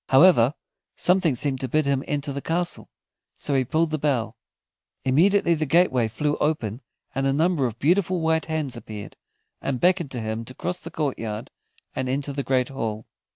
However, 0.09 0.55
something 0.95 1.35
seemed 1.35 1.59
to 1.59 1.67
bid 1.67 1.85
him 1.85 2.03
enter 2.07 2.33
the 2.33 2.41
castle, 2.41 2.89
so 3.35 3.53
he 3.53 3.63
pulled 3.63 3.91
the 3.91 3.99
bell. 3.99 4.35
Immediately 5.05 5.53
the 5.53 5.67
gateway 5.67 6.07
flew 6.07 6.37
open, 6.37 6.81
and 7.13 7.27
a 7.27 7.31
number 7.31 7.67
of 7.67 7.77
beautiful 7.77 8.19
white 8.19 8.45
hands 8.45 8.75
appeared, 8.75 9.15
and 9.61 9.79
beckoned 9.79 10.09
to 10.13 10.19
him 10.19 10.43
to 10.45 10.55
cross 10.55 10.79
the 10.79 10.89
courtyard 10.89 11.51
and 11.95 12.09
enter 12.09 12.33
the 12.33 12.41
great 12.41 12.69
hall. 12.69 13.05